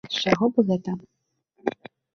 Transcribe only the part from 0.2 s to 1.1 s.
чаго б гэта?